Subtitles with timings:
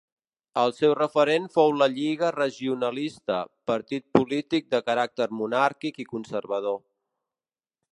[0.59, 3.37] El seu referent fou la Lliga Regionalista,
[3.73, 6.83] partit polític de caràcter monàrquic i conservador.